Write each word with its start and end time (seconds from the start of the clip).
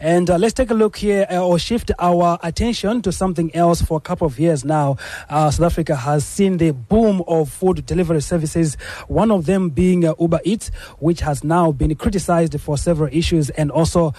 And 0.00 0.30
uh, 0.30 0.38
let's 0.38 0.54
take 0.54 0.70
a 0.70 0.74
look 0.74 0.96
here 0.96 1.26
uh, 1.28 1.44
or 1.44 1.58
shift 1.58 1.90
our 1.98 2.38
attention 2.44 3.02
to 3.02 3.10
something 3.10 3.52
else 3.54 3.82
for 3.82 3.98
a 3.98 4.00
couple 4.00 4.28
of 4.28 4.38
years 4.38 4.64
now. 4.64 4.96
Uh, 5.28 5.50
South 5.50 5.72
Africa 5.72 5.96
has 5.96 6.24
seen 6.24 6.58
the 6.58 6.70
boom 6.70 7.24
of 7.26 7.50
food 7.50 7.84
delivery 7.84 8.22
services, 8.22 8.76
one 9.08 9.32
of 9.32 9.46
them 9.46 9.70
being 9.70 10.02
Uber 10.02 10.40
Eats, 10.44 10.68
which 11.00 11.20
has 11.20 11.42
now 11.42 11.72
been 11.72 11.96
criticized 11.96 12.60
for 12.60 12.78
several 12.78 13.12
issues. 13.12 13.50
And 13.50 13.72
also, 13.72 14.14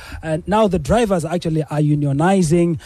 now 0.47 0.68
the 0.68 0.79
drivers 0.79 1.23
actually 1.23 1.63
are 1.63 1.80
unionizing 1.80 2.80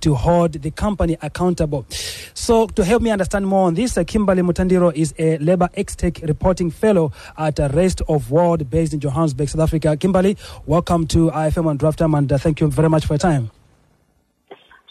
to 0.00 0.14
hold 0.14 0.52
the 0.52 0.70
company 0.70 1.16
accountable. 1.22 1.86
So, 2.34 2.66
to 2.66 2.84
help 2.84 3.02
me 3.02 3.10
understand 3.10 3.46
more 3.46 3.66
on 3.66 3.74
this, 3.74 3.98
Kimberly 4.06 4.42
Mutandiro 4.42 4.92
is 4.94 5.14
a 5.18 5.38
Labor 5.38 5.70
x 5.74 5.96
Tech 5.96 6.20
reporting 6.22 6.70
fellow 6.70 7.12
at 7.38 7.58
Rest 7.72 8.02
of 8.08 8.30
World 8.30 8.68
based 8.68 8.92
in 8.92 9.00
Johannesburg, 9.00 9.48
South 9.48 9.62
Africa. 9.62 9.96
Kimberly, 9.96 10.36
welcome 10.66 11.06
to 11.08 11.30
IFM 11.30 11.66
on 11.66 11.76
Draft 11.76 12.00
Time 12.00 12.14
and 12.14 12.33
thank 12.38 12.60
you 12.60 12.70
very 12.70 12.88
much 12.88 13.06
for 13.06 13.14
your 13.14 13.18
time. 13.18 13.50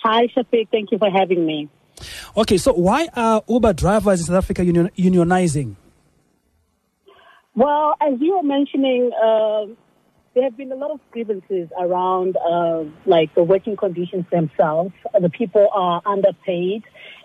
Hi, 0.03 0.27
Shafiq. 0.27 0.67
Thank 0.69 0.91
you 0.91 0.97
for 0.97 1.09
having 1.09 1.45
me. 1.45 1.69
Okay, 2.35 2.57
so 2.57 2.73
why 2.73 3.07
are 3.15 3.41
Uber 3.47 3.73
drivers 3.73 4.19
in 4.19 4.25
South 4.25 4.37
Africa 4.37 4.63
union- 4.63 4.91
unionizing? 4.97 5.75
Well, 7.55 7.95
as 8.01 8.19
you 8.19 8.35
were 8.35 8.43
mentioning, 8.43 9.11
uh, 9.13 9.65
there 10.33 10.43
have 10.43 10.57
been 10.57 10.71
a 10.71 10.75
lot 10.75 10.91
of 10.91 10.99
grievances 11.11 11.69
around, 11.79 12.35
uh, 12.37 12.83
like 13.05 13.33
the 13.35 13.43
working 13.43 13.77
conditions 13.77 14.25
themselves. 14.31 14.93
The 15.19 15.29
people 15.29 15.67
are 15.71 16.01
underpaid. 16.05 16.83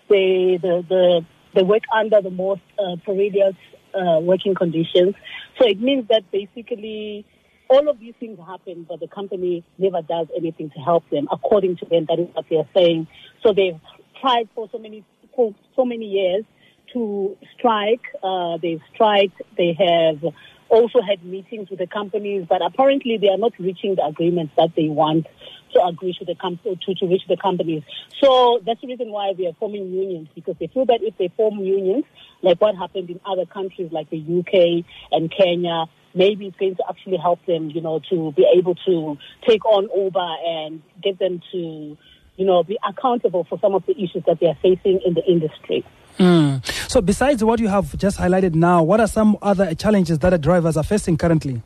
They 0.09 0.59
the 0.61 0.85
the 0.89 1.25
they 1.55 1.63
work 1.63 1.83
under 1.95 2.21
the 2.21 2.31
most 2.31 2.61
uh, 2.79 2.97
perilous 3.05 3.57
uh, 3.95 4.21
working 4.21 4.55
conditions. 4.55 5.15
So 5.59 5.67
it 5.67 5.81
means 5.81 6.07
that 6.09 6.31
basically 6.31 7.25
all 7.69 7.89
of 7.89 8.01
these 8.01 8.15
things 8.19 8.39
happen, 8.39 8.87
but 8.89 9.01
the 9.01 9.09
company 9.09 9.65
never 9.77 10.03
does 10.03 10.29
anything 10.37 10.71
to 10.71 10.79
help 10.81 11.09
them. 11.11 11.29
According 11.31 11.77
to 11.77 11.85
them, 11.85 12.07
that 12.09 12.19
is 12.19 12.29
what 12.33 12.47
they 12.49 12.57
are 12.57 12.69
saying. 12.75 13.07
So 13.43 13.53
they've 13.53 13.79
tried 14.21 14.49
for 14.55 14.69
so 14.73 14.79
many 14.79 15.05
for 15.35 15.55
so 15.77 15.85
many 15.85 16.07
years 16.07 16.45
to 16.93 17.37
strike. 17.57 18.01
Uh, 18.23 18.57
they've 18.61 18.81
striked. 18.95 19.41
They 19.57 19.77
have 19.79 20.33
also 20.69 21.01
had 21.01 21.25
meetings 21.25 21.71
with 21.71 21.79
the 21.79 21.87
companies, 21.87 22.47
but 22.49 22.63
apparently 22.63 23.19
they 23.19 23.29
are 23.29 23.39
not 23.39 23.53
reaching 23.59 23.95
the 23.95 24.05
agreements 24.05 24.53
that 24.57 24.71
they 24.77 24.89
want 24.89 25.27
to 25.75 25.85
agree 25.85 26.15
to 26.19 26.25
the 26.25 26.35
com- 26.35 26.59
to, 26.65 26.95
to 26.95 27.07
reach 27.07 27.23
the 27.29 27.37
companies. 27.37 27.83
So 28.23 28.61
that's 28.65 28.81
the 28.81 28.89
reason 28.89 29.11
why 29.11 29.35
they 29.37 29.47
are 29.47 29.55
forming 29.59 29.93
unions 29.93 30.29
because 30.35 30.57
they 30.59 30.67
feel 30.69 30.87
that 30.87 31.01
if 31.03 31.17
they 31.19 31.29
form 31.37 31.59
unions, 31.59 32.05
like 32.43 32.61
what 32.61 32.75
happened 32.77 33.11
in 33.11 33.21
other 33.27 33.47
countries 33.47 33.91
like 33.93 34.11
the 34.11 34.19
UK 34.19 34.85
and 35.13 35.31
Kenya, 35.31 35.85
maybe 36.19 36.49
it's 36.49 36.57
going 36.59 36.77
to 36.77 36.85
actually 36.89 37.17
help 37.17 37.39
them, 37.47 37.71
you 37.71 37.81
know, 37.81 38.01
to 38.11 38.33
be 38.33 38.47
able 38.55 38.75
to 38.75 39.17
take 39.47 39.65
on 39.65 39.89
Uber 39.97 40.35
and 40.45 40.83
get 41.03 41.19
them 41.19 41.41
to, 41.53 41.97
you 42.37 42.45
know, 42.45 42.63
be 42.65 42.77
accountable 42.87 43.45
for 43.49 43.59
some 43.61 43.75
of 43.75 43.87
the 43.87 43.93
issues 43.93 44.25
that 44.27 44.41
they 44.41 44.47
are 44.47 44.59
facing 44.61 45.01
in 45.07 45.15
the 45.15 45.25
industry. 45.25 45.85
Mm. 46.19 46.65
So, 46.91 47.01
besides 47.01 47.45
what 47.45 47.61
you 47.61 47.69
have 47.69 47.97
just 47.97 48.19
highlighted 48.19 48.55
now, 48.55 48.83
what 48.83 49.01
are 49.01 49.07
some 49.07 49.39
other 49.41 49.75
challenges 49.75 50.19
that 50.19 50.31
the 50.31 50.39
drivers 50.39 50.77
are 50.77 50.83
facing 50.83 51.17
currently? 51.17 51.63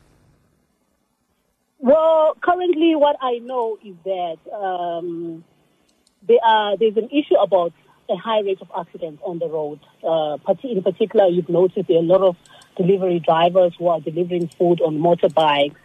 Well, 1.78 2.36
currently, 2.40 2.94
what 2.94 3.16
I 3.20 3.38
know 3.38 3.78
is 3.84 3.94
that 4.04 4.36
um, 4.54 5.42
there 6.28 6.38
are, 6.44 6.76
there's 6.76 6.96
an 6.96 7.08
issue 7.10 7.36
about 7.42 7.72
a 8.10 8.16
high 8.16 8.40
rate 8.40 8.58
of 8.60 8.70
accidents 8.78 9.22
on 9.24 9.38
the 9.38 9.48
road. 9.48 9.80
Uh, 10.02 10.36
in 10.62 10.82
particular, 10.82 11.26
you've 11.28 11.48
noticed 11.48 11.88
there 11.88 11.96
are 11.96 12.00
a 12.00 12.02
lot 12.02 12.22
of 12.22 12.36
delivery 12.76 13.20
drivers 13.20 13.74
who 13.78 13.88
are 13.88 14.00
delivering 14.00 14.48
food 14.48 14.80
on 14.80 14.98
motorbikes. 14.98 15.76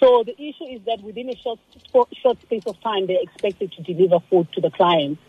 So 0.00 0.24
the 0.24 0.34
issue 0.34 0.64
is 0.64 0.80
that 0.86 1.00
within 1.02 1.30
a 1.30 1.36
short, 1.36 1.60
short 2.20 2.42
space 2.42 2.64
of 2.66 2.80
time, 2.80 3.06
they're 3.06 3.22
expected 3.22 3.72
to 3.72 3.82
deliver 3.82 4.18
food 4.28 4.48
to 4.54 4.60
the 4.60 4.70
clients. 4.70 5.22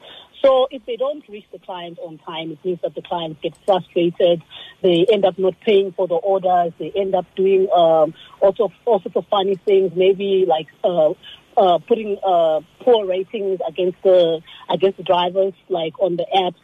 So 0.43 0.67
if 0.71 0.85
they 0.85 0.97
don't 0.97 1.23
reach 1.29 1.45
the 1.53 1.59
client 1.59 1.99
on 1.99 2.17
time, 2.17 2.51
it 2.51 2.65
means 2.65 2.79
that 2.81 2.95
the 2.95 3.01
clients 3.01 3.39
get 3.41 3.53
frustrated. 3.65 4.41
They 4.81 5.05
end 5.11 5.23
up 5.23 5.39
not 5.39 5.57
paying 5.61 5.93
for 5.93 6.07
the 6.07 6.15
orders. 6.15 6.73
They 6.79 6.91
end 6.95 7.15
up 7.15 7.25
doing 7.35 7.69
um, 7.73 8.13
all, 8.41 8.53
sorts, 8.55 8.75
all 8.83 8.99
sorts 8.99 9.15
of 9.15 9.25
funny 9.27 9.55
things, 9.55 9.93
maybe 9.95 10.45
like 10.45 10.67
uh, 10.83 11.13
uh, 11.55 11.77
putting 11.87 12.17
uh, 12.25 12.59
poor 12.81 13.05
ratings 13.05 13.59
against 13.65 14.01
the 14.03 14.41
against 14.69 14.97
the 14.97 15.03
drivers, 15.03 15.53
like 15.69 15.97
on 15.99 16.17
the 16.17 16.25
apps. 16.35 16.55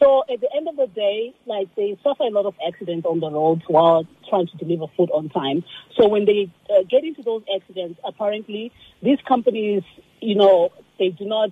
So 0.00 0.24
at 0.32 0.40
the 0.40 0.48
end 0.56 0.66
of 0.66 0.76
the 0.76 0.86
day, 0.86 1.34
like 1.46 1.74
they 1.76 1.98
suffer 2.02 2.22
a 2.22 2.30
lot 2.30 2.46
of 2.46 2.54
accidents 2.66 3.06
on 3.06 3.20
the 3.20 3.30
roads 3.30 3.62
while 3.68 4.06
trying 4.28 4.46
to 4.46 4.56
deliver 4.56 4.86
food 4.96 5.10
on 5.10 5.28
time. 5.28 5.62
So 5.96 6.08
when 6.08 6.24
they 6.24 6.50
uh, 6.70 6.84
get 6.88 7.04
into 7.04 7.22
those 7.22 7.42
accidents, 7.54 8.00
apparently 8.02 8.72
these 9.02 9.18
companies, 9.28 9.82
you 10.20 10.36
know, 10.36 10.70
they 10.98 11.10
do 11.10 11.26
not 11.26 11.50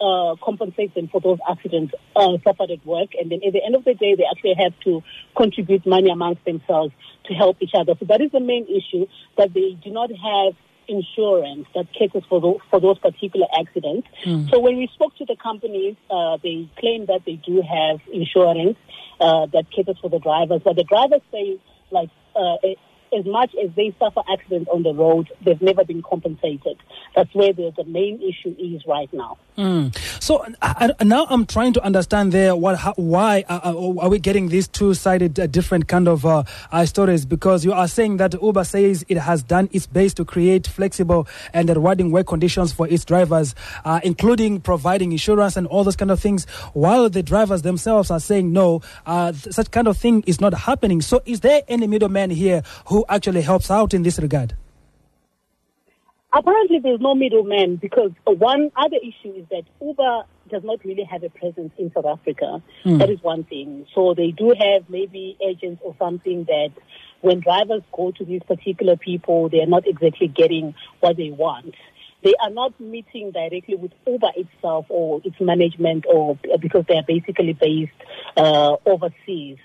uh, 0.00 0.36
compensate 0.42 0.94
them 0.94 1.08
for 1.08 1.20
those 1.20 1.38
accidents 1.50 1.92
uh, 2.14 2.38
suffered 2.44 2.70
at 2.70 2.86
work. 2.86 3.10
And 3.18 3.30
then 3.30 3.40
at 3.44 3.52
the 3.52 3.62
end 3.64 3.74
of 3.74 3.84
the 3.84 3.94
day, 3.94 4.14
they 4.14 4.24
actually 4.30 4.54
have 4.62 4.72
to 4.84 5.02
contribute 5.36 5.84
money 5.84 6.10
amongst 6.10 6.44
themselves 6.44 6.92
to 7.24 7.34
help 7.34 7.56
each 7.60 7.74
other. 7.74 7.94
So 7.98 8.06
that 8.06 8.20
is 8.20 8.30
the 8.30 8.40
main 8.40 8.66
issue 8.66 9.06
that 9.36 9.52
they 9.52 9.76
do 9.82 9.90
not 9.90 10.10
have 10.10 10.54
insurance 10.96 11.66
that 11.74 11.86
caters 11.92 12.24
for 12.28 12.40
those, 12.40 12.58
for 12.70 12.80
those 12.80 12.98
particular 12.98 13.46
accidents. 13.58 14.06
Mm. 14.24 14.50
So 14.50 14.58
when 14.58 14.76
we 14.76 14.88
spoke 14.88 15.16
to 15.16 15.24
the 15.24 15.36
companies, 15.36 15.96
uh, 16.10 16.36
they 16.42 16.68
claim 16.78 17.06
that 17.06 17.22
they 17.24 17.36
do 17.36 17.62
have 17.62 18.00
insurance 18.12 18.76
uh, 19.20 19.46
that 19.54 19.70
caters 19.70 19.98
for 20.00 20.10
the 20.10 20.18
drivers, 20.18 20.62
but 20.64 20.76
the 20.76 20.84
drivers 20.84 21.22
say 21.32 21.58
like 21.90 22.10
uh, 22.36 22.56
as 23.16 23.24
much 23.24 23.54
as 23.62 23.70
they 23.76 23.94
suffer 23.98 24.22
accidents 24.32 24.68
on 24.72 24.82
the 24.82 24.94
road, 24.94 25.28
they've 25.44 25.60
never 25.60 25.84
been 25.84 26.02
compensated. 26.02 26.76
That's 27.14 27.34
where 27.34 27.52
the, 27.52 27.72
the 27.76 27.84
main 27.84 28.20
issue 28.22 28.54
is 28.58 28.82
right 28.86 29.12
now. 29.12 29.38
Mm. 29.60 29.94
So 30.22 30.42
uh, 30.62 30.88
now 31.04 31.26
I'm 31.28 31.44
trying 31.44 31.74
to 31.74 31.84
understand 31.84 32.32
there 32.32 32.56
what 32.56 32.78
how, 32.78 32.94
why 32.94 33.44
uh, 33.46 33.60
uh, 33.62 34.00
are 34.00 34.08
we 34.08 34.18
getting 34.18 34.48
these 34.48 34.66
two-sided 34.66 35.38
uh, 35.38 35.46
different 35.48 35.86
kind 35.86 36.08
of 36.08 36.24
uh, 36.24 36.44
uh, 36.72 36.86
stories 36.86 37.26
because 37.26 37.62
you 37.62 37.74
are 37.74 37.86
saying 37.86 38.16
that 38.16 38.32
Uber 38.40 38.64
says 38.64 39.04
it 39.10 39.18
has 39.18 39.42
done 39.42 39.68
its 39.70 39.86
best 39.86 40.16
to 40.16 40.24
create 40.24 40.66
flexible 40.66 41.28
and 41.52 41.68
rewarding 41.68 42.10
work 42.10 42.26
conditions 42.26 42.72
for 42.72 42.88
its 42.88 43.04
drivers, 43.04 43.54
including 44.02 44.62
providing 44.62 45.12
insurance 45.12 45.58
and 45.58 45.66
all 45.66 45.84
those 45.84 45.96
kind 45.96 46.10
of 46.10 46.18
things, 46.18 46.46
while 46.72 47.10
the 47.10 47.22
drivers 47.22 47.60
themselves 47.60 48.10
are 48.10 48.20
saying 48.20 48.54
no, 48.54 48.80
such 49.50 49.70
kind 49.72 49.88
of 49.88 49.98
thing 49.98 50.24
is 50.26 50.40
not 50.40 50.54
happening. 50.54 51.02
So 51.02 51.20
is 51.26 51.40
there 51.40 51.60
any 51.68 51.86
middleman 51.86 52.30
here 52.30 52.62
who 52.86 53.04
actually 53.10 53.42
helps 53.42 53.70
out 53.70 53.92
in 53.92 54.04
this 54.04 54.18
regard? 54.18 54.54
Apparently, 56.32 56.78
there's 56.78 57.00
no 57.00 57.14
middleman 57.14 57.76
because 57.76 58.12
one 58.24 58.70
other 58.76 58.96
issue 58.96 59.34
is 59.34 59.46
that 59.50 59.64
Uber 59.80 60.22
does 60.48 60.62
not 60.62 60.84
really 60.84 61.02
have 61.02 61.24
a 61.24 61.30
presence 61.30 61.72
in 61.76 61.90
South 61.92 62.06
Africa. 62.06 62.62
Mm. 62.84 62.98
That 62.98 63.10
is 63.10 63.20
one 63.22 63.42
thing. 63.44 63.86
So 63.94 64.14
they 64.14 64.30
do 64.30 64.54
have 64.56 64.88
maybe 64.88 65.36
agents 65.44 65.82
or 65.84 65.96
something 65.98 66.44
that 66.44 66.70
when 67.20 67.40
drivers 67.40 67.82
go 67.92 68.12
to 68.12 68.24
these 68.24 68.42
particular 68.46 68.96
people, 68.96 69.48
they 69.48 69.60
are 69.60 69.66
not 69.66 69.88
exactly 69.88 70.28
getting 70.28 70.74
what 71.00 71.16
they 71.16 71.30
want. 71.30 71.74
They 72.22 72.34
are 72.40 72.50
not 72.50 72.78
meeting 72.78 73.32
directly 73.32 73.74
with 73.76 73.92
Uber 74.06 74.30
itself 74.36 74.86
or 74.88 75.20
its 75.24 75.40
management 75.40 76.04
or 76.06 76.38
because 76.60 76.84
they 76.86 76.96
are 76.96 77.04
basically 77.06 77.54
based 77.54 77.92
uh, 78.36 78.76
overseas. 78.86 79.58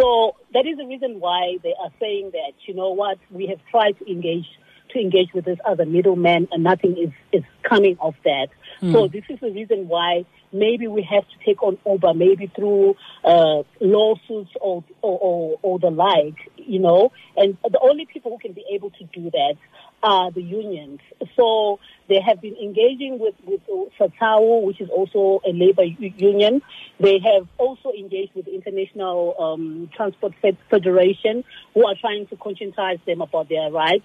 So 0.00 0.36
that 0.54 0.66
is 0.66 0.76
the 0.78 0.86
reason 0.86 1.20
why 1.20 1.58
they 1.62 1.74
are 1.82 1.90
saying 2.00 2.30
that, 2.32 2.52
you 2.66 2.74
know 2.74 2.90
what, 2.90 3.18
we 3.30 3.46
have 3.48 3.60
tried 3.70 3.98
to 3.98 4.10
engage 4.10 4.46
to 4.92 5.00
engage 5.00 5.32
with 5.32 5.44
this 5.44 5.58
other 5.64 5.84
middleman 5.84 6.48
and 6.50 6.62
nothing 6.62 6.96
is, 6.98 7.10
is 7.32 7.44
coming 7.62 7.96
of 8.00 8.14
that. 8.24 8.48
Mm. 8.80 8.92
So 8.92 9.08
this 9.08 9.24
is 9.28 9.38
the 9.40 9.50
reason 9.50 9.88
why 9.88 10.24
maybe 10.52 10.86
we 10.86 11.02
have 11.02 11.24
to 11.24 11.44
take 11.44 11.62
on 11.62 11.78
Uber, 11.86 12.14
maybe 12.14 12.50
through 12.54 12.96
uh, 13.24 13.62
lawsuits 13.80 14.50
or, 14.60 14.84
or, 15.00 15.18
or, 15.18 15.58
or 15.62 15.78
the 15.78 15.90
like, 15.90 16.36
you 16.56 16.78
know, 16.78 17.12
and 17.36 17.56
the 17.62 17.80
only 17.80 18.06
people 18.06 18.32
who 18.32 18.38
can 18.38 18.52
be 18.52 18.64
able 18.72 18.90
to 18.90 19.04
do 19.04 19.30
that 19.30 19.54
are 20.02 20.30
the 20.32 20.42
unions. 20.42 21.00
So 21.36 21.78
they 22.08 22.20
have 22.20 22.40
been 22.40 22.56
engaging 22.56 23.18
with, 23.18 23.34
with 23.46 23.60
SATAWU, 23.98 24.62
which 24.62 24.80
is 24.80 24.90
also 24.90 25.40
a 25.46 25.52
labor 25.52 25.84
union. 25.84 26.60
They 26.98 27.20
have 27.20 27.46
also 27.56 27.90
engaged 27.96 28.34
with 28.34 28.46
the 28.46 28.54
International 28.54 29.36
um, 29.38 29.88
Transport 29.96 30.34
Federation, 30.70 31.44
who 31.74 31.86
are 31.86 31.94
trying 32.00 32.26
to 32.26 32.36
conscientize 32.36 33.02
them 33.06 33.20
about 33.20 33.48
their 33.48 33.70
rights. 33.70 34.04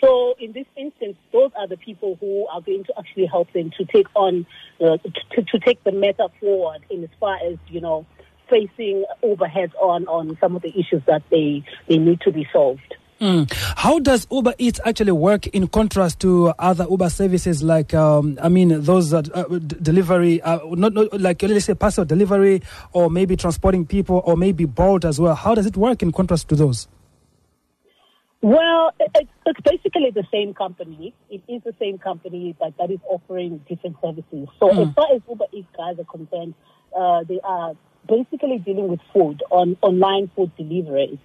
So 0.00 0.34
in 0.38 0.52
this 0.52 0.66
instance, 0.76 1.16
those 1.32 1.50
are 1.56 1.66
the 1.66 1.76
people 1.76 2.16
who 2.20 2.46
are 2.48 2.60
going 2.60 2.84
to 2.84 2.98
actually 2.98 3.26
help 3.26 3.52
them 3.52 3.70
to 3.78 3.84
take 3.84 4.06
on, 4.14 4.46
uh, 4.80 4.98
to, 4.98 5.42
to 5.42 5.58
take 5.58 5.82
the 5.84 5.92
matter 5.92 6.26
forward 6.40 6.82
in 6.90 7.04
as 7.04 7.10
far 7.18 7.38
as, 7.44 7.56
you 7.68 7.80
know, 7.80 8.04
facing 8.50 9.04
overheads 9.22 9.74
on, 9.80 10.06
on 10.06 10.36
some 10.40 10.54
of 10.54 10.62
the 10.62 10.78
issues 10.78 11.02
that 11.06 11.22
they, 11.30 11.64
they 11.88 11.98
need 11.98 12.20
to 12.20 12.32
be 12.32 12.46
solved. 12.52 12.94
Mm. 13.20 13.50
How 13.76 13.98
does 13.98 14.26
Uber 14.30 14.54
Eats 14.58 14.78
actually 14.84 15.12
work 15.12 15.46
in 15.46 15.68
contrast 15.68 16.20
to 16.20 16.52
other 16.58 16.86
Uber 16.90 17.08
services 17.08 17.62
like, 17.62 17.94
um, 17.94 18.38
I 18.42 18.50
mean, 18.50 18.82
those 18.82 19.14
uh, 19.14 19.22
d- 19.22 19.76
delivery, 19.80 20.42
uh, 20.42 20.58
not, 20.72 20.92
not 20.92 21.18
like 21.18 21.42
let's 21.42 21.64
say 21.64 21.74
parcel 21.74 22.04
delivery 22.04 22.60
or 22.92 23.08
maybe 23.08 23.34
transporting 23.34 23.86
people 23.86 24.22
or 24.26 24.36
maybe 24.36 24.66
Bolt 24.66 25.06
as 25.06 25.18
well? 25.18 25.34
How 25.34 25.54
does 25.54 25.64
it 25.64 25.78
work 25.78 26.02
in 26.02 26.12
contrast 26.12 26.48
to 26.48 26.56
those? 26.56 26.88
Well, 28.46 28.92
it's, 29.00 29.60
basically 29.64 30.12
the 30.14 30.22
same 30.30 30.54
company. 30.54 31.12
It 31.28 31.42
is 31.48 31.62
the 31.64 31.74
same 31.80 31.98
company, 31.98 32.54
but 32.60 32.74
that 32.78 32.92
is 32.92 33.00
offering 33.08 33.58
different 33.68 33.96
services. 34.00 34.46
So 34.60 34.68
Mm. 34.70 34.82
as 34.86 34.94
far 34.94 35.06
as 35.12 35.20
Uber 35.28 35.46
Eats 35.50 35.66
guys 35.76 35.98
are 35.98 36.04
concerned, 36.04 36.54
uh, 36.96 37.24
they 37.24 37.40
are 37.42 37.74
basically 38.06 38.58
dealing 38.58 38.86
with 38.86 39.00
food 39.12 39.42
on 39.50 39.76
online 39.82 40.30
food 40.36 40.52
deliveries. 40.56 41.18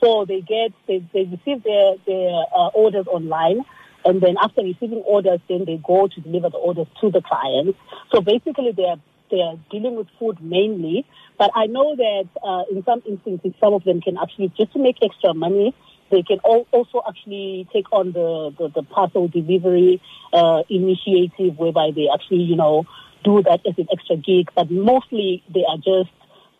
So 0.00 0.24
they 0.24 0.40
get 0.40 0.72
they, 0.86 0.98
they 1.12 1.24
receive 1.24 1.64
their 1.64 1.96
their 2.06 2.44
uh, 2.54 2.68
orders 2.68 3.08
online, 3.08 3.64
and 4.04 4.20
then 4.20 4.36
after 4.40 4.62
receiving 4.62 5.02
orders, 5.04 5.40
then 5.48 5.64
they 5.64 5.78
go 5.78 6.06
to 6.06 6.20
deliver 6.20 6.48
the 6.50 6.58
orders 6.58 6.86
to 7.00 7.10
the 7.10 7.22
clients. 7.22 7.76
So 8.12 8.20
basically, 8.20 8.70
they 8.70 8.84
are 8.84 9.00
they 9.32 9.40
are 9.40 9.56
dealing 9.72 9.96
with 9.96 10.06
food 10.20 10.40
mainly. 10.40 11.04
But 11.38 11.50
I 11.56 11.66
know 11.66 11.96
that 11.96 12.28
uh, 12.40 12.62
in 12.70 12.84
some 12.84 13.02
instances, 13.04 13.52
some 13.58 13.74
of 13.74 13.82
them 13.82 14.00
can 14.00 14.16
actually 14.16 14.52
just 14.56 14.72
to 14.74 14.78
make 14.78 14.98
extra 15.02 15.34
money. 15.34 15.74
They 16.10 16.22
can 16.22 16.38
al- 16.44 16.66
also 16.72 17.02
actually 17.06 17.68
take 17.72 17.92
on 17.92 18.12
the, 18.12 18.54
the, 18.58 18.68
the 18.68 18.82
parcel 18.82 19.28
delivery 19.28 20.00
uh, 20.32 20.62
initiative, 20.68 21.58
whereby 21.58 21.90
they 21.94 22.08
actually, 22.12 22.42
you 22.42 22.56
know, 22.56 22.86
do 23.24 23.42
that 23.42 23.60
as 23.66 23.78
an 23.78 23.88
extra 23.92 24.16
gig. 24.16 24.50
But 24.54 24.70
mostly, 24.70 25.42
they 25.52 25.64
are 25.68 25.76
just 25.76 26.10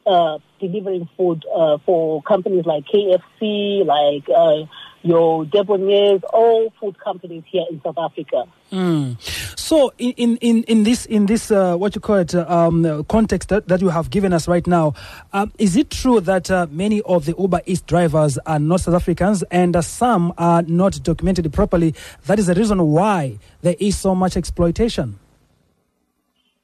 uh, 0.07 0.39
delivering 0.61 1.09
food 1.17 1.45
uh, 1.55 1.79
for 1.85 2.23
companies 2.23 2.67
like 2.67 2.85
KFC, 2.85 3.85
like 3.85 4.29
uh, 4.35 4.67
your 5.03 5.45
Debonairs, 5.45 6.23
all 6.33 6.73
food 6.81 6.99
companies 6.99 7.45
here 7.47 7.65
in 7.71 7.81
South 7.83 7.99
Africa. 7.99 8.45
Mm. 8.73 9.48
So, 9.69 9.93
in, 9.99 10.39
in, 10.39 10.63
in, 10.63 10.85
this 10.85 11.05
in 11.05 11.27
this 11.27 11.51
uh, 11.51 11.77
what 11.77 11.95
you 11.95 12.01
call 12.01 12.17
it 12.17 12.35
uh, 12.35 12.47
um, 12.49 12.87
uh, 12.87 13.03
context 13.03 13.51
that, 13.51 13.69
that 13.69 13.83
you 13.83 13.91
have 13.91 14.09
given 14.09 14.33
us 14.33 14.49
right 14.49 14.67
now, 14.67 14.95
um, 15.35 15.53
is 15.59 15.77
it 15.77 15.91
true 15.91 16.21
that 16.23 16.51
uh, 16.51 16.67
many 16.71 17.03
of 17.03 17.27
the 17.27 17.35
Uber 17.39 17.61
Eats 17.67 17.83
drivers 17.83 18.39
are 18.47 18.59
not 18.59 18.81
South 18.81 18.95
Africans 18.95 19.43
and 19.51 19.77
uh, 19.77 19.83
some 19.83 20.33
are 20.39 20.63
not 20.63 21.03
documented 21.03 21.53
properly? 21.53 21.95
That 22.25 22.39
is 22.39 22.47
the 22.47 22.55
reason 22.55 22.83
why 22.83 23.41
there 23.61 23.75
is 23.79 23.99
so 23.99 24.15
much 24.15 24.39
exploitation. 24.39 25.19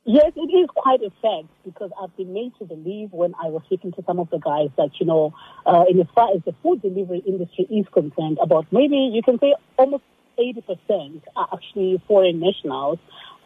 Yes, 0.07 0.33
it 0.35 0.41
is 0.41 0.71
quite 0.75 1.03
a 1.03 1.11
fact 1.21 1.53
because 1.63 1.91
I've 2.03 2.17
been 2.17 2.33
made 2.33 2.55
to 2.59 2.65
believe 2.65 3.13
when 3.13 3.35
I 3.35 3.49
was 3.49 3.61
speaking 3.67 3.93
to 3.93 4.05
some 4.07 4.19
of 4.19 4.31
the 4.31 4.39
guys 4.39 4.71
that, 4.79 4.99
you 4.99 5.05
know, 5.05 5.35
uh, 5.67 5.85
in 5.91 6.01
as 6.01 6.07
far 6.15 6.31
as 6.35 6.43
the 6.47 6.55
food 6.63 6.81
delivery 6.81 7.23
industry 7.27 7.67
is 7.71 7.85
concerned, 7.93 8.39
about 8.41 8.65
maybe 8.73 8.97
you 8.97 9.21
can 9.23 9.39
say 9.41 9.55
almost 9.77 10.05
80% 10.39 11.23
are 11.37 11.49
actually 11.53 12.03
foreign 12.07 12.41
nationals 12.41 12.99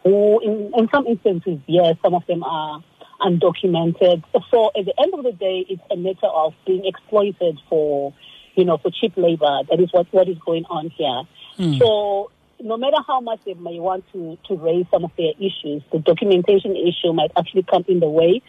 who, 0.03 0.39
in, 0.41 0.71
in 0.75 0.89
some 0.93 1.05
instances, 1.07 1.59
yes, 1.67 1.95
some 2.01 2.13
of 2.13 2.25
them 2.27 2.43
are 2.43 2.83
undocumented. 3.21 4.23
So 4.49 4.71
at 4.77 4.85
the 4.85 4.93
end 4.99 5.13
of 5.13 5.23
the 5.23 5.33
day, 5.33 5.65
it's 5.69 5.81
a 5.91 5.97
matter 5.97 6.27
of 6.27 6.53
being 6.65 6.85
exploited 6.85 7.59
for, 7.69 8.13
you 8.55 8.65
know, 8.65 8.77
for 8.77 8.91
cheap 8.91 9.13
labor. 9.17 9.61
That 9.69 9.79
is 9.79 9.91
what, 9.91 10.07
what 10.11 10.29
is 10.29 10.37
going 10.45 10.65
on 10.65 10.89
here. 10.89 11.23
Hmm. 11.57 11.77
So 11.77 12.31
no 12.61 12.77
matter 12.77 12.97
how 13.05 13.19
much 13.21 13.39
they 13.45 13.53
may 13.53 13.79
want 13.79 14.05
to, 14.13 14.37
to 14.47 14.55
raise 14.55 14.85
some 14.91 15.03
of 15.03 15.11
their 15.17 15.33
issues, 15.37 15.83
the 15.91 15.99
documentation 15.99 16.75
issue 16.75 17.13
might 17.13 17.31
actually 17.37 17.63
come 17.63 17.85
in 17.87 17.99
the 17.99 18.09
way 18.09 18.41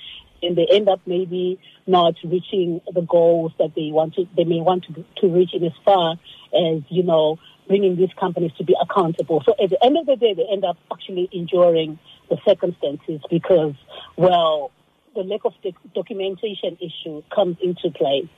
and 0.43 0.56
they 0.56 0.66
end 0.70 0.88
up 0.88 1.00
maybe 1.06 1.60
not 1.86 2.14
reaching 2.25 2.81
the 2.93 3.02
goals 3.02 3.52
that 3.58 3.75
they 3.75 3.90
want 3.90 4.14
to, 4.14 4.26
they 4.36 4.44
may 4.44 4.60
want 4.60 4.84
to, 4.84 5.04
to 5.20 5.28
reach 5.28 5.50
in 5.52 5.64
as 5.64 5.72
far 5.84 6.12
as, 6.12 6.82
you 6.88 7.02
know, 7.02 7.38
bringing 7.70 7.94
these 7.94 8.11
companies 8.19 8.50
to 8.58 8.64
be 8.64 8.75
accountable. 8.82 9.40
So 9.46 9.55
at 9.62 9.70
the 9.70 9.82
end 9.84 9.96
of 9.96 10.05
the 10.05 10.17
day, 10.17 10.34
they 10.34 10.44
end 10.50 10.64
up 10.64 10.76
actually 10.93 11.28
enduring 11.31 12.00
the 12.28 12.37
circumstances 12.44 13.20
because, 13.31 13.75
well, 14.17 14.72
the 15.14 15.20
lack 15.20 15.44
of 15.44 15.52
doc- 15.62 15.81
documentation 15.94 16.76
issue 16.81 17.22
comes 17.32 17.58
into 17.62 17.88
play. 17.90 18.28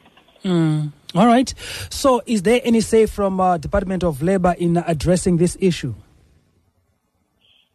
Mm. 0.45 0.93
All 1.15 1.27
right. 1.27 1.49
So, 1.89 2.21
is 2.27 2.43
there 2.43 2.61
any 2.63 2.83
say 2.83 3.07
from 3.07 3.41
uh, 3.41 3.57
Department 3.57 4.05
of 4.05 4.23
Labor 4.23 4.55
in 4.59 4.77
addressing 4.77 5.39
this 5.39 5.57
issue? 5.61 5.95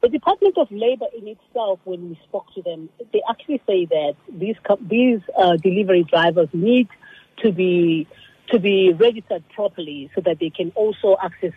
The 0.04 0.10
Department 0.10 0.60
of 0.60 0.70
Labor 0.70 1.08
in 1.18 1.28
itself, 1.28 1.80
when 1.86 2.10
we 2.10 2.20
spoke 2.28 2.54
to 2.54 2.62
them, 2.62 2.88
they 3.12 3.22
actually 3.28 3.64
say 3.66 3.86
that 3.86 4.14
these 4.30 4.58
these 4.82 5.22
uh, 5.36 5.58
delivery 5.58 6.04
drivers 6.04 6.50
need 6.54 6.88
to 7.44 7.52
be 7.52 8.08
to 8.50 8.60
be 8.60 8.94
registered 8.94 9.44
properly 9.50 10.10
so 10.16 10.22
that 10.22 10.40
they 10.40 10.50
can 10.50 10.72
also 10.76 11.18
access 11.22 11.54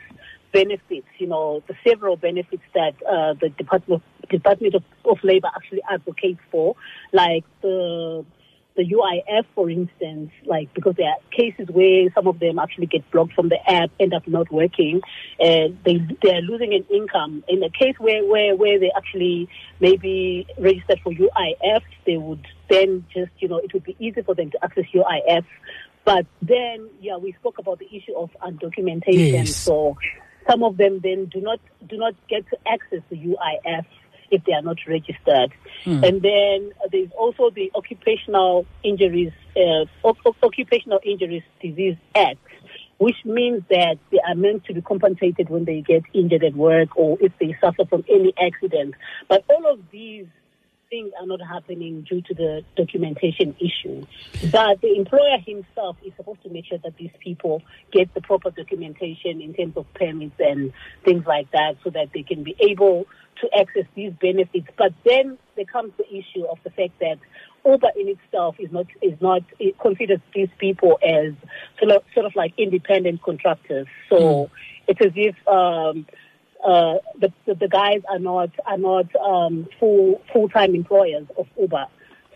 benefits. 0.52 1.06
You 1.18 1.28
know, 1.28 1.62
the 1.68 1.74
several 1.86 2.16
benefits 2.16 2.62
that 2.74 2.94
uh, 3.02 3.34
the 3.40 3.50
Department 3.50 4.02
of, 4.22 4.28
Department 4.28 4.74
of, 4.74 4.84
of 5.04 5.18
Labor 5.22 5.48
actually 5.54 5.82
advocates 5.90 6.40
for, 6.50 6.76
like 7.12 7.44
the 7.62 8.24
the 8.76 8.84
UIF, 8.84 9.44
for 9.54 9.68
instance, 9.68 10.30
like 10.46 10.72
because 10.74 10.94
there 10.96 11.08
are 11.08 11.16
cases 11.32 11.68
where 11.70 12.08
some 12.14 12.26
of 12.26 12.38
them 12.38 12.58
actually 12.58 12.86
get 12.86 13.08
blocked 13.10 13.34
from 13.34 13.48
the 13.48 13.58
app, 13.70 13.90
end 13.98 14.14
up 14.14 14.26
not 14.26 14.50
working, 14.50 15.00
and 15.38 15.78
they 15.84 15.98
they 16.22 16.30
are 16.34 16.40
losing 16.40 16.72
an 16.74 16.84
income. 16.94 17.44
In 17.48 17.62
a 17.62 17.70
case 17.70 17.96
where 17.98 18.24
where 18.24 18.56
where 18.56 18.78
they 18.78 18.90
actually 18.96 19.48
maybe 19.80 20.46
registered 20.58 21.00
for 21.02 21.12
UIF, 21.12 21.82
they 22.06 22.16
would 22.16 22.46
then 22.68 23.04
just 23.12 23.32
you 23.38 23.48
know 23.48 23.58
it 23.58 23.74
would 23.74 23.84
be 23.84 23.96
easy 23.98 24.22
for 24.22 24.34
them 24.34 24.50
to 24.52 24.64
access 24.64 24.84
UIF. 24.94 25.44
But 26.04 26.26
then, 26.42 26.88
yeah, 27.00 27.16
we 27.18 27.32
spoke 27.34 27.58
about 27.58 27.78
the 27.78 27.86
issue 27.94 28.14
of 28.16 28.30
undocumentation. 28.42 29.32
Yes. 29.32 29.56
So 29.56 29.96
some 30.48 30.62
of 30.62 30.76
them 30.76 31.00
then 31.02 31.26
do 31.26 31.40
not 31.40 31.60
do 31.86 31.96
not 31.96 32.14
get 32.28 32.48
to 32.50 32.56
access 32.66 33.00
the 33.10 33.16
UIF 33.16 33.84
if 34.30 34.44
they 34.44 34.52
are 34.52 34.62
not 34.62 34.78
registered. 34.86 35.52
And 36.04 36.22
then 36.22 36.72
there's 36.92 37.10
also 37.18 37.50
the 37.50 37.70
Occupational 37.74 38.64
Injuries 38.82 39.32
uh, 39.56 39.84
o- 40.04 40.16
o- 40.24 40.36
Occupational 40.42 41.00
Injuries 41.04 41.42
Disease 41.60 41.96
Act, 42.14 42.38
which 42.98 43.16
means 43.24 43.62
that 43.70 43.96
they 44.12 44.20
are 44.26 44.34
meant 44.34 44.64
to 44.66 44.74
be 44.74 44.82
compensated 44.82 45.48
when 45.50 45.64
they 45.64 45.80
get 45.80 46.02
injured 46.14 46.44
at 46.44 46.54
work 46.54 46.96
or 46.96 47.18
if 47.20 47.32
they 47.40 47.56
suffer 47.60 47.84
from 47.86 48.04
any 48.08 48.32
accident. 48.40 48.94
But 49.28 49.44
all 49.48 49.66
of 49.72 49.80
these 49.90 50.26
things 50.90 51.12
are 51.18 51.26
not 51.26 51.40
happening 51.40 52.02
due 52.02 52.20
to 52.20 52.34
the 52.34 52.64
documentation 52.76 53.54
issue. 53.60 54.04
But 54.50 54.80
the 54.80 54.96
employer 54.96 55.38
himself 55.38 55.96
is 56.04 56.12
supposed 56.16 56.42
to 56.42 56.50
make 56.50 56.66
sure 56.66 56.78
that 56.78 56.96
these 56.96 57.12
people 57.20 57.62
get 57.92 58.12
the 58.12 58.20
proper 58.20 58.50
documentation 58.50 59.40
in 59.40 59.54
terms 59.54 59.76
of 59.76 59.86
permits 59.94 60.34
and 60.40 60.72
things 61.04 61.24
like 61.26 61.50
that 61.52 61.76
so 61.84 61.90
that 61.90 62.08
they 62.12 62.24
can 62.24 62.42
be 62.42 62.56
able 62.58 63.06
to 63.40 63.48
access 63.58 63.84
these 63.94 64.12
benefits. 64.20 64.66
But 64.76 64.92
then 65.04 65.38
there 65.54 65.64
comes 65.64 65.92
the 65.96 66.06
issue 66.08 66.44
of 66.44 66.58
the 66.64 66.70
fact 66.70 66.98
that 66.98 67.18
Uber 67.64 67.90
in 67.96 68.08
itself 68.08 68.56
is 68.58 68.72
not 68.72 68.86
is 69.00 69.20
not 69.20 69.42
it 69.58 69.78
considers 69.78 70.20
these 70.34 70.48
people 70.58 70.98
as 71.02 71.34
sort 71.78 71.92
of, 71.92 72.02
sort 72.14 72.26
of 72.26 72.34
like 72.34 72.52
independent 72.58 73.22
contractors. 73.22 73.86
So 74.08 74.50
it's 74.88 75.00
as 75.00 75.12
if 75.14 75.36
um, 75.46 76.06
uh, 76.64 76.94
the, 77.18 77.32
the 77.46 77.68
guys 77.68 78.02
are 78.08 78.18
not 78.18 78.50
are 78.66 78.78
not 78.78 79.14
um, 79.16 79.68
full 79.78 80.20
full 80.32 80.48
time 80.48 80.74
employers 80.74 81.26
of 81.38 81.46
Uber. 81.58 81.86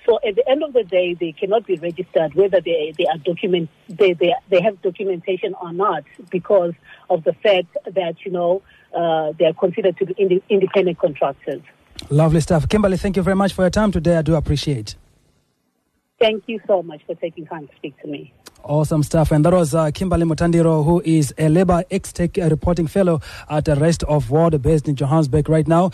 So 0.07 0.19
at 0.27 0.35
the 0.37 0.47
end 0.49 0.63
of 0.63 0.75
the 0.75 0.85
day, 0.85 1.15
they 1.15 1.33
cannot 1.33 1.67
be 1.67 1.77
registered 1.77 2.35
whether 2.35 2.61
they 2.61 2.93
they 2.97 3.07
are 3.07 3.19
document 3.19 3.71
they 3.89 4.13
they 4.13 4.35
they 4.51 4.61
have 4.63 4.81
documentation 4.83 5.55
or 5.61 5.73
not 5.73 6.05
because 6.31 6.75
of 7.09 7.25
the 7.25 7.33
fact 7.33 7.77
that 7.87 8.17
you 8.25 8.33
know 8.33 8.63
uh, 8.95 9.33
they 9.39 9.47
are 9.47 9.55
considered 9.55 9.97
to 9.99 10.07
be 10.07 10.15
inde- 10.19 10.43
independent 10.49 10.99
contractors. 10.99 11.63
Lovely 12.11 12.41
stuff. 12.41 12.69
Kimberly, 12.69 12.97
thank 12.97 13.17
you 13.17 13.23
very 13.23 13.37
much 13.37 13.53
for 13.53 13.63
your 13.63 13.71
time 13.71 13.93
today. 13.93 14.17
I 14.19 14.23
do 14.23 14.35
appreciate. 14.35 14.97
Thank 16.21 16.45
you 16.47 16.61
so 16.67 16.83
much 16.83 17.03
for 17.07 17.15
taking 17.17 17.47
time 17.47 17.67
to 17.67 17.77
speak 17.77 18.01
to 18.03 18.09
me. 18.09 18.33
Awesome 18.63 19.03
stuff. 19.03 19.31
And 19.31 19.45
that 19.45 19.53
was 19.53 19.75
uh, 19.75 19.91
Kimberly 19.91 20.25
Mutandiro, 20.25 20.85
who 20.85 21.03
is 21.05 21.35
a 21.37 21.51
Labour 21.51 21.85
X 21.91 22.15
Tech 22.15 22.37
reporting 22.37 22.87
fellow 22.87 23.21
at 23.51 23.67
the 23.67 23.77
Rest 23.77 24.05
of 24.05 24.31
World 24.31 24.61
based 24.63 24.89
in 24.89 24.97
Johannesburg 24.97 25.51
right 25.51 25.69
now. 25.69 25.91